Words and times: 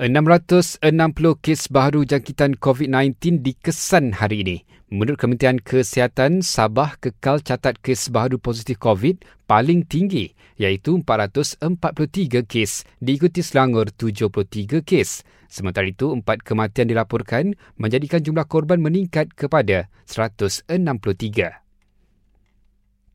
660 0.00 0.80
kes 1.44 1.68
baru 1.68 2.08
jangkitan 2.08 2.56
COVID-19 2.56 3.44
dikesan 3.44 4.16
hari 4.16 4.40
ini. 4.40 4.56
Menurut 4.88 5.20
Kementerian 5.20 5.60
Kesihatan, 5.60 6.40
Sabah 6.40 6.96
kekal 6.96 7.44
catat 7.44 7.76
kes 7.84 8.08
baru 8.08 8.40
positif 8.40 8.80
COVID 8.80 9.20
paling 9.44 9.84
tinggi 9.84 10.32
iaitu 10.56 11.04
443 11.04 12.48
kes 12.48 12.88
diikuti 12.96 13.44
Selangor 13.44 13.92
73 13.92 14.80
kes. 14.80 15.20
Sementara 15.52 15.84
itu, 15.84 16.16
empat 16.16 16.48
kematian 16.48 16.88
dilaporkan 16.88 17.52
menjadikan 17.76 18.24
jumlah 18.24 18.48
korban 18.48 18.80
meningkat 18.80 19.36
kepada 19.36 19.92
163. 20.08 21.59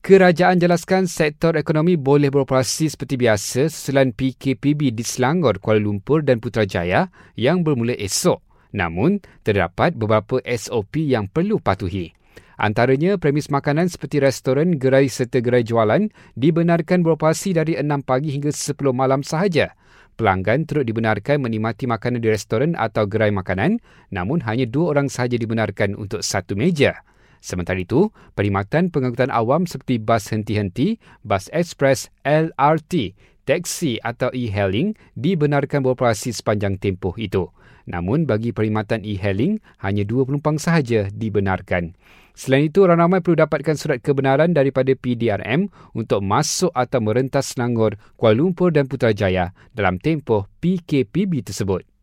Kerajaan 0.06 0.62
jelaskan 0.62 1.10
sektor 1.10 1.58
ekonomi 1.58 1.98
boleh 1.98 2.30
beroperasi 2.30 2.94
seperti 2.94 3.18
biasa 3.18 3.74
sesuai 3.74 4.14
PKPB 4.14 4.94
di 4.94 5.02
Selangor, 5.02 5.58
Kuala 5.58 5.82
Lumpur 5.82 6.22
dan 6.22 6.38
Putrajaya 6.38 7.10
yang 7.34 7.66
bermula 7.66 7.98
esok. 7.98 8.38
Namun, 8.70 9.18
terdapat 9.42 9.98
beberapa 9.98 10.38
SOP 10.46 11.10
yang 11.10 11.26
perlu 11.26 11.58
patuhi. 11.58 12.14
Antaranya, 12.62 13.18
premis 13.18 13.50
makanan 13.50 13.90
seperti 13.90 14.22
restoran, 14.22 14.78
gerai 14.78 15.10
serta 15.10 15.42
gerai 15.42 15.66
jualan 15.66 16.06
dibenarkan 16.38 17.02
beroperasi 17.02 17.58
dari 17.58 17.74
6 17.74 18.06
pagi 18.06 18.30
hingga 18.30 18.54
10 18.54 18.78
malam 18.94 19.26
sahaja. 19.26 19.74
Pelanggan 20.22 20.70
turut 20.70 20.86
dibenarkan 20.86 21.42
menikmati 21.42 21.90
makanan 21.90 22.22
di 22.22 22.30
restoran 22.30 22.78
atau 22.78 23.10
gerai 23.10 23.34
makanan, 23.34 23.82
namun 24.14 24.46
hanya 24.46 24.70
dua 24.70 24.94
orang 24.94 25.10
sahaja 25.10 25.42
dibenarkan 25.42 25.98
untuk 25.98 26.22
satu 26.22 26.54
meja. 26.54 27.02
Sementara 27.46 27.78
itu, 27.78 28.10
perkhidmatan 28.34 28.90
pengangkutan 28.90 29.30
awam 29.30 29.70
seperti 29.70 30.02
bas 30.02 30.34
henti-henti, 30.34 30.98
bas 31.22 31.46
ekspres, 31.54 32.10
LRT, 32.26 33.14
teksi 33.46 34.02
atau 34.02 34.34
e-hailing 34.34 34.98
dibenarkan 35.14 35.86
beroperasi 35.86 36.34
sepanjang 36.34 36.82
tempoh 36.82 37.14
itu. 37.22 37.54
Namun 37.86 38.26
bagi 38.26 38.50
perkhidmatan 38.50 39.06
e-hailing, 39.06 39.62
hanya 39.78 40.02
dua 40.02 40.26
penumpang 40.26 40.58
sahaja 40.58 41.06
dibenarkan. 41.14 41.94
Selain 42.34 42.66
itu, 42.66 42.82
orang 42.82 43.06
ramai 43.06 43.22
perlu 43.22 43.38
dapatkan 43.38 43.78
surat 43.78 44.02
kebenaran 44.02 44.50
daripada 44.52 44.90
PDRM 44.98 45.70
untuk 45.94 46.26
masuk 46.26 46.74
atau 46.74 46.98
merentas 46.98 47.54
Selangor, 47.54 47.96
Kuala 48.18 48.42
Lumpur 48.42 48.74
dan 48.74 48.90
Putrajaya 48.90 49.54
dalam 49.72 50.02
tempoh 50.02 50.50
PKPB 50.66 51.46
tersebut. 51.46 51.95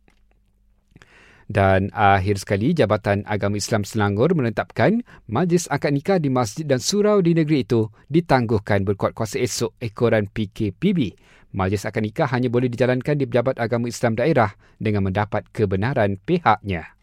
Dan 1.53 1.93
akhir 1.93 2.41
sekali, 2.41 2.73
Jabatan 2.73 3.29
Agama 3.29 3.61
Islam 3.61 3.85
Selangor 3.85 4.33
menetapkan 4.33 5.05
majlis 5.29 5.69
akad 5.69 5.93
nikah 5.93 6.17
di 6.17 6.33
masjid 6.33 6.65
dan 6.65 6.81
surau 6.81 7.21
di 7.21 7.37
negeri 7.37 7.69
itu 7.69 7.93
ditangguhkan 8.09 8.89
berkuat 8.89 9.13
kuasa 9.13 9.37
esok 9.37 9.77
ekoran 9.77 10.33
PKPB. 10.33 11.13
Majlis 11.53 11.85
akad 11.85 12.09
nikah 12.09 12.25
hanya 12.33 12.49
boleh 12.49 12.73
dijalankan 12.73 13.21
di 13.21 13.29
Pejabat 13.29 13.61
Agama 13.61 13.93
Islam 13.93 14.17
Daerah 14.17 14.57
dengan 14.81 15.13
mendapat 15.13 15.45
kebenaran 15.53 16.17
pihaknya. 16.25 16.97